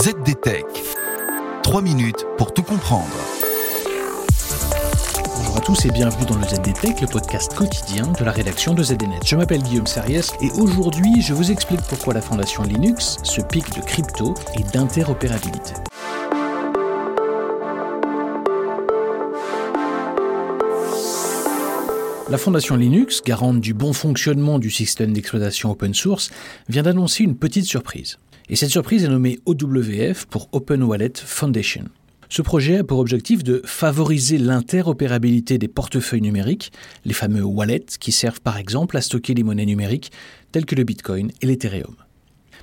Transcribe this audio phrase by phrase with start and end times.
[0.00, 0.64] ZDTech.
[1.64, 3.08] 3 minutes pour tout comprendre.
[5.36, 8.84] Bonjour à tous et bienvenue dans le ZDTech, le podcast quotidien de la rédaction de
[8.84, 9.18] ZDNet.
[9.24, 13.74] Je m'appelle Guillaume Sariès et aujourd'hui je vous explique pourquoi la fondation Linux se pique
[13.74, 15.72] de crypto et d'interopérabilité.
[22.30, 26.30] La fondation Linux, garante du bon fonctionnement du système d'exploitation open source,
[26.68, 28.18] vient d'annoncer une petite surprise.
[28.50, 31.84] Et cette surprise est nommée OWF pour Open Wallet Foundation.
[32.30, 36.72] Ce projet a pour objectif de favoriser l'interopérabilité des portefeuilles numériques,
[37.04, 40.12] les fameux wallets qui servent par exemple à stocker les monnaies numériques
[40.50, 41.94] telles que le Bitcoin et l'Ethereum.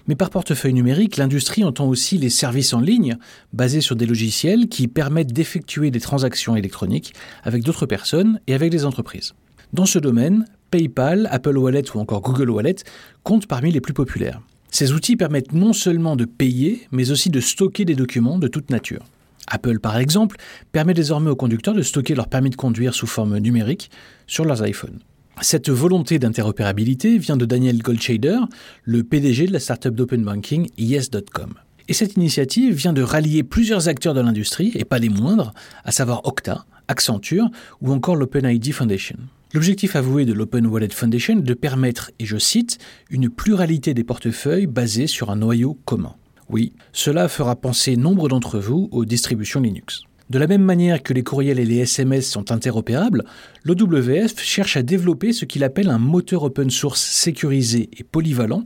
[0.07, 3.17] Mais par portefeuille numérique, l'industrie entend aussi les services en ligne
[3.53, 7.13] basés sur des logiciels qui permettent d'effectuer des transactions électroniques
[7.43, 9.33] avec d'autres personnes et avec des entreprises.
[9.73, 12.75] Dans ce domaine, PayPal, Apple Wallet ou encore Google Wallet
[13.23, 14.41] comptent parmi les plus populaires.
[14.75, 18.69] Ces outils permettent non seulement de payer, mais aussi de stocker des documents de toute
[18.69, 19.05] nature.
[19.47, 20.35] Apple, par exemple,
[20.73, 23.89] permet désormais aux conducteurs de stocker leur permis de conduire sous forme numérique
[24.27, 24.99] sur leurs iPhones.
[25.39, 28.39] Cette volonté d'interopérabilité vient de Daniel Goldshader,
[28.83, 31.53] le PDG de la startup d'open banking Yes.com.
[31.87, 35.53] Et cette initiative vient de rallier plusieurs acteurs de l'industrie, et pas les moindres,
[35.85, 39.19] à savoir Okta, Accenture ou encore l'OpenID Foundation.
[39.55, 42.77] L'objectif avoué de l'Open Wallet Foundation est de permettre, et je cite,
[43.09, 46.17] une pluralité des portefeuilles basés sur un noyau commun.
[46.49, 50.01] Oui, cela fera penser nombre d'entre vous aux distributions Linux.
[50.29, 53.23] De la même manière que les courriels et les SMS sont interopérables,
[53.63, 58.65] l'OWF cherche à développer ce qu'il appelle un moteur open source sécurisé et polyvalent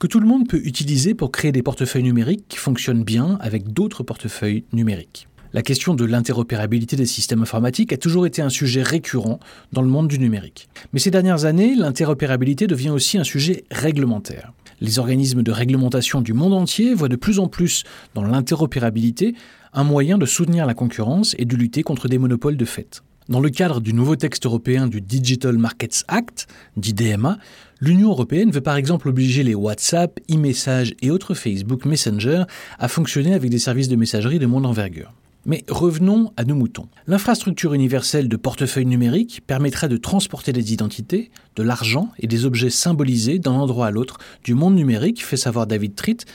[0.00, 3.74] que tout le monde peut utiliser pour créer des portefeuilles numériques qui fonctionnent bien avec
[3.74, 5.28] d'autres portefeuilles numériques.
[5.52, 9.40] La question de l'interopérabilité des systèmes informatiques a toujours été un sujet récurrent
[9.72, 10.68] dans le monde du numérique.
[10.92, 14.52] Mais ces dernières années, l'interopérabilité devient aussi un sujet réglementaire.
[14.80, 17.82] Les organismes de réglementation du monde entier voient de plus en plus
[18.14, 19.34] dans l'interopérabilité
[19.72, 23.02] un moyen de soutenir la concurrence et de lutter contre des monopoles de fait.
[23.28, 26.46] Dans le cadre du nouveau texte européen du Digital Markets Act,
[26.76, 27.38] dit DMA,
[27.80, 32.44] l'Union européenne veut par exemple obliger les WhatsApp, e-messages et autres Facebook Messenger
[32.78, 35.12] à fonctionner avec des services de messagerie de monde envergure.
[35.46, 36.88] Mais revenons à nos moutons.
[37.06, 42.70] L'infrastructure universelle de portefeuille numérique permettra de transporter des identités, de l'argent et des objets
[42.70, 46.26] symbolisés d'un endroit à l'autre du monde numérique, fait savoir David Tritt,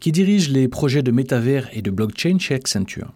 [0.00, 3.12] qui dirige les projets de métavers et de blockchain chez Accenture.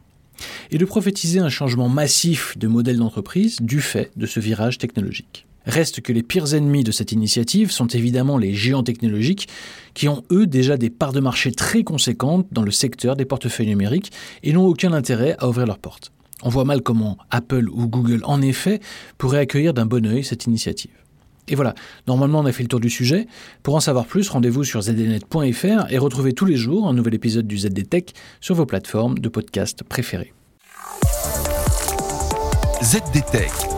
[0.70, 5.47] Et de prophétiser un changement massif de modèle d'entreprise du fait de ce virage technologique.
[5.69, 9.49] Reste que les pires ennemis de cette initiative sont évidemment les géants technologiques
[9.93, 13.69] qui ont eux déjà des parts de marché très conséquentes dans le secteur des portefeuilles
[13.69, 14.11] numériques
[14.43, 16.11] et n'ont aucun intérêt à ouvrir leurs portes.
[16.43, 18.81] On voit mal comment Apple ou Google en effet
[19.19, 20.93] pourraient accueillir d'un bon œil cette initiative.
[21.49, 21.75] Et voilà,
[22.07, 23.27] normalement on a fait le tour du sujet.
[23.62, 27.47] Pour en savoir plus, rendez-vous sur zdnet.fr et retrouvez tous les jours un nouvel épisode
[27.47, 30.33] du ZDTech sur vos plateformes de podcast préférées.
[32.83, 33.78] ZDTech.